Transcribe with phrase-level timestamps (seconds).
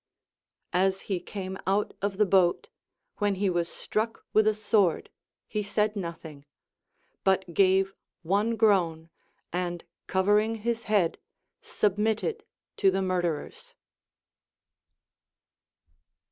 [0.73, 2.69] As he came out of the boat,
[3.19, 5.11] when he was struck with a sword,
[5.47, 6.43] he said nothing;
[7.23, 7.93] but gave
[8.23, 9.11] one groan,
[9.53, 11.19] and covering his head
[11.61, 12.43] submitted
[12.77, 13.75] to the murderers.